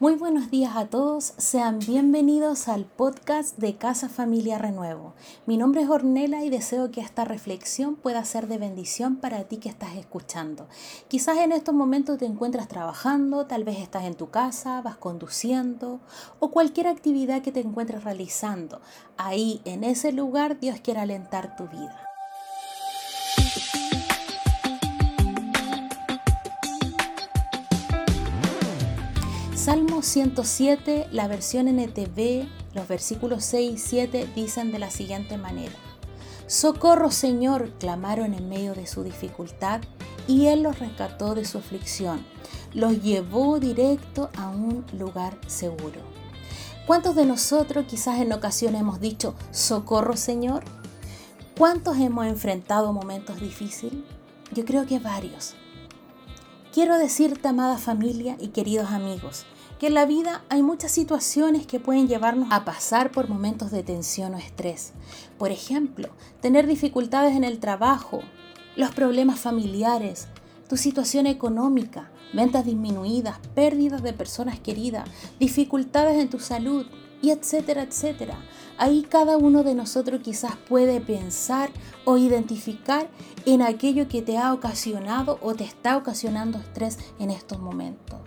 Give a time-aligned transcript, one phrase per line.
[0.00, 5.14] Muy buenos días a todos, sean bienvenidos al podcast de Casa Familia Renuevo.
[5.44, 9.56] Mi nombre es Ornela y deseo que esta reflexión pueda ser de bendición para ti
[9.56, 10.68] que estás escuchando.
[11.08, 15.98] Quizás en estos momentos te encuentras trabajando, tal vez estás en tu casa, vas conduciendo
[16.38, 18.80] o cualquier actividad que te encuentres realizando.
[19.16, 22.07] Ahí, en ese lugar, Dios quiere alentar tu vida.
[29.68, 35.74] Salmo 107, la versión NTV, los versículos 6 y 7 dicen de la siguiente manera.
[36.46, 39.82] Socorro Señor, clamaron en medio de su dificultad
[40.26, 42.24] y Él los rescató de su aflicción.
[42.72, 46.00] Los llevó directo a un lugar seguro.
[46.86, 50.64] ¿Cuántos de nosotros quizás en ocasiones hemos dicho, socorro Señor?
[51.58, 54.02] ¿Cuántos hemos enfrentado momentos difíciles?
[54.50, 55.56] Yo creo que varios.
[56.72, 59.44] Quiero decirte, amada familia y queridos amigos,
[59.78, 63.82] que en la vida hay muchas situaciones que pueden llevarnos a pasar por momentos de
[63.82, 64.92] tensión o estrés.
[65.38, 66.08] Por ejemplo,
[66.40, 68.20] tener dificultades en el trabajo,
[68.76, 70.26] los problemas familiares,
[70.68, 76.86] tu situación económica, ventas disminuidas, pérdidas de personas queridas, dificultades en tu salud,
[77.22, 78.38] y etcétera, etcétera.
[78.76, 81.70] Ahí cada uno de nosotros quizás puede pensar
[82.04, 83.08] o identificar
[83.44, 88.18] en aquello que te ha ocasionado o te está ocasionando estrés en estos momentos.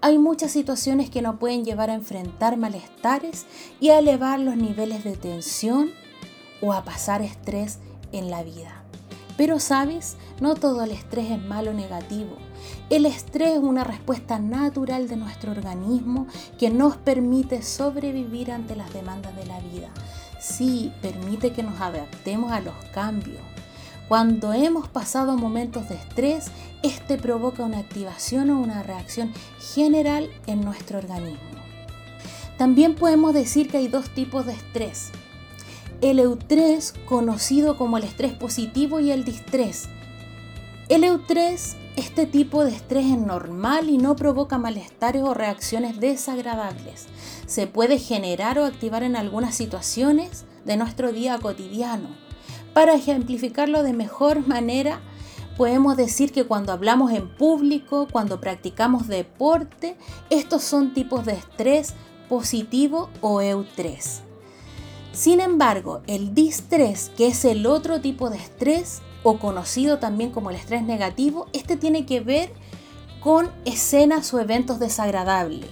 [0.00, 3.46] Hay muchas situaciones que nos pueden llevar a enfrentar malestares
[3.80, 5.90] y a elevar los niveles de tensión
[6.62, 7.78] o a pasar estrés
[8.12, 8.82] en la vida.
[9.36, 12.36] Pero sabes, no todo el estrés es malo o negativo.
[12.90, 16.26] El estrés es una respuesta natural de nuestro organismo
[16.58, 19.88] que nos permite sobrevivir ante las demandas de la vida.
[20.40, 23.42] Sí, permite que nos adaptemos a los cambios.
[24.08, 26.46] Cuando hemos pasado momentos de estrés,
[26.84, 29.32] este provoca una activación o una reacción
[29.74, 31.40] general en nuestro organismo.
[32.56, 35.10] También podemos decir que hay dos tipos de estrés.
[36.00, 39.88] El eustrés, conocido como el estrés positivo, y el distrés.
[40.88, 47.06] El eustrés este tipo de estrés es normal y no provoca malestares o reacciones desagradables.
[47.46, 52.10] Se puede generar o activar en algunas situaciones de nuestro día cotidiano.
[52.72, 55.00] Para ejemplificarlo de mejor manera,
[55.56, 59.96] podemos decir que cuando hablamos en público, cuando practicamos deporte,
[60.30, 61.94] estos son tipos de estrés
[62.28, 64.20] positivo o eustrés.
[65.10, 70.50] Sin embargo, el distrés, que es el otro tipo de estrés, o conocido también como
[70.50, 72.52] el estrés negativo, este tiene que ver
[73.18, 75.68] con escenas o eventos desagradables.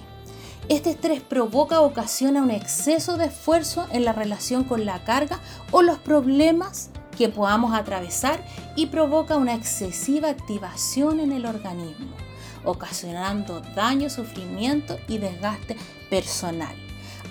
[0.69, 5.38] Este estrés provoca o ocasiona un exceso de esfuerzo en la relación con la carga
[5.70, 8.44] o los problemas que podamos atravesar
[8.75, 12.16] y provoca una excesiva activación en el organismo,
[12.64, 15.76] ocasionando daño, sufrimiento y desgaste
[16.10, 16.75] personal.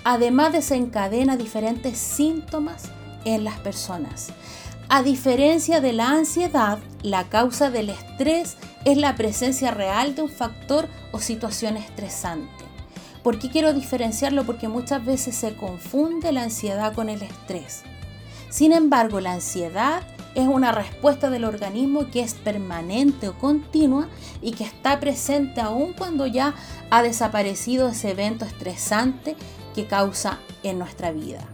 [0.04, 2.84] Además desencadena diferentes síntomas
[3.26, 4.32] en las personas.
[4.88, 10.28] A diferencia de la ansiedad, la causa del estrés es la presencia real de un
[10.28, 12.64] factor o situación estresante.
[13.22, 14.44] ¿Por qué quiero diferenciarlo?
[14.44, 17.82] Porque muchas veces se confunde la ansiedad con el estrés.
[18.50, 20.02] Sin embargo, la ansiedad
[20.34, 24.08] es una respuesta del organismo que es permanente o continua
[24.42, 26.54] y que está presente aún cuando ya
[26.90, 29.34] ha desaparecido ese evento estresante
[29.74, 31.53] que causa en nuestra vida.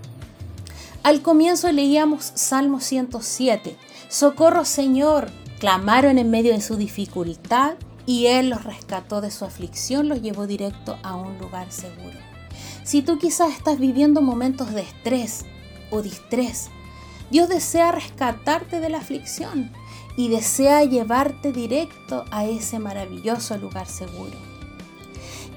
[1.02, 3.74] Al comienzo leíamos Salmo 107.
[4.10, 10.10] Socorro Señor, clamaron en medio de su dificultad y Él los rescató de su aflicción,
[10.10, 12.18] los llevó directo a un lugar seguro.
[12.84, 15.46] Si tú quizás estás viviendo momentos de estrés
[15.90, 16.68] o distrés,
[17.30, 19.72] Dios desea rescatarte de la aflicción
[20.18, 24.49] y desea llevarte directo a ese maravilloso lugar seguro.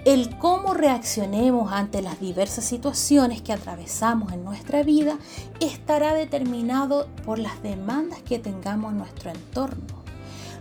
[0.05, 5.17] El cómo reaccionemos ante las diversas situaciones que atravesamos en nuestra vida
[5.61, 10.03] estará determinado por las demandas que tengamos en nuestro entorno,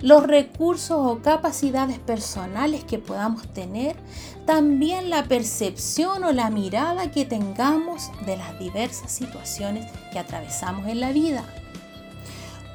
[0.00, 3.96] los recursos o capacidades personales que podamos tener,
[4.46, 11.00] también la percepción o la mirada que tengamos de las diversas situaciones que atravesamos en
[11.00, 11.44] la vida.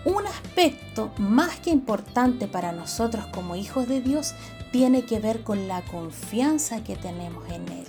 [0.03, 4.35] Un aspecto más que importante para nosotros como hijos de Dios
[4.71, 7.87] tiene que ver con la confianza que tenemos en Él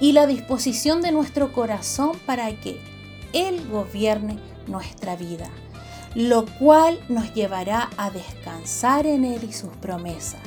[0.00, 2.80] y la disposición de nuestro corazón para que
[3.32, 5.48] Él gobierne nuestra vida,
[6.14, 10.40] lo cual nos llevará a descansar en Él y sus promesas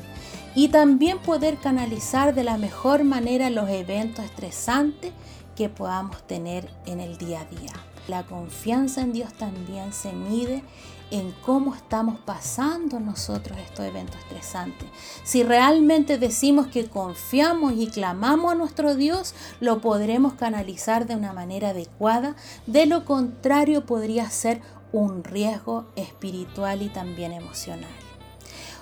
[0.55, 5.11] y también poder canalizar de la mejor manera los eventos estresantes
[5.55, 7.73] que podamos tener en el día a día.
[8.07, 10.63] La confianza en Dios también se mide
[11.11, 14.89] en cómo estamos pasando nosotros estos eventos estresantes.
[15.23, 21.33] Si realmente decimos que confiamos y clamamos a nuestro Dios, lo podremos canalizar de una
[21.33, 22.35] manera adecuada.
[22.65, 24.61] De lo contrario, podría ser
[24.91, 27.89] un riesgo espiritual y también emocional.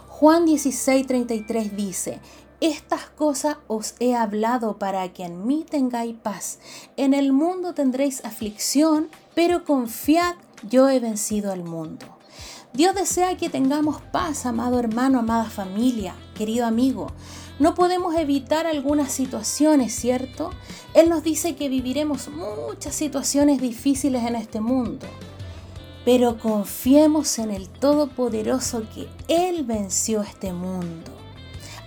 [0.08, 2.22] Juan 16:33 dice,
[2.62, 6.60] estas cosas os he hablado para que en mí tengáis paz.
[6.96, 12.15] En el mundo tendréis aflicción, pero confiad, yo he vencido al mundo.
[12.76, 17.08] Dios desea que tengamos paz, amado hermano, amada familia, querido amigo.
[17.60, 20.52] No podemos evitar algunas situaciones, ¿cierto?
[20.94, 25.08] Él nos dice que viviremos muchas situaciones difíciles en este mundo
[26.06, 31.12] pero confiemos en el Todopoderoso que Él venció este mundo.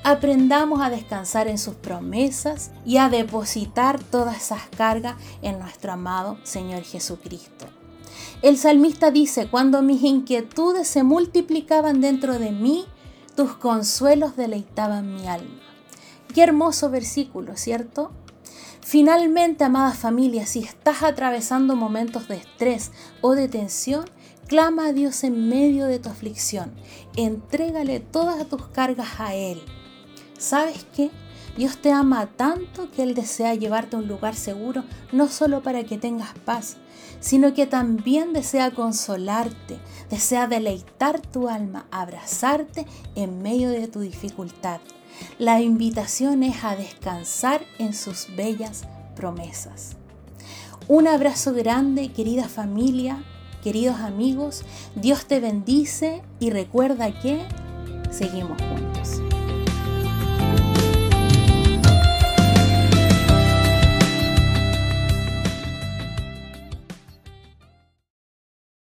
[0.02, 6.36] Aprendamos a descansar en sus promesas y a depositar todas esas cargas en nuestro amado
[6.42, 7.66] Señor Jesucristo.
[8.42, 12.86] El salmista dice, cuando mis inquietudes se multiplicaban dentro de mí,
[13.36, 15.60] tus consuelos deleitaban mi alma.
[16.34, 18.10] Qué hermoso versículo, ¿cierto?
[18.80, 24.04] Finalmente, amada familia, si estás atravesando momentos de estrés o de tensión,
[24.46, 26.72] clama a Dios en medio de tu aflicción.
[27.16, 29.62] Entrégale todas tus cargas a Él.
[30.38, 31.10] ¿Sabes qué?
[31.58, 35.82] Dios te ama tanto que Él desea llevarte a un lugar seguro, no solo para
[35.82, 36.76] que tengas paz,
[37.18, 44.78] sino que también desea consolarte, desea deleitar tu alma, abrazarte en medio de tu dificultad.
[45.40, 48.84] La invitación es a descansar en sus bellas
[49.16, 49.96] promesas.
[50.86, 53.24] Un abrazo grande, querida familia,
[53.64, 54.62] queridos amigos.
[54.94, 57.44] Dios te bendice y recuerda que
[58.12, 58.97] seguimos juntos.